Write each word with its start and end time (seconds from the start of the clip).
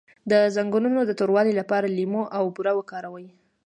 د 0.31 0.33
زنګونونو 0.55 0.99
د 1.05 1.11
توروالي 1.19 1.53
لپاره 1.59 1.93
لیمو 1.97 2.23
او 2.37 2.43
بوره 2.55 2.73
وکاروئ 2.79 3.27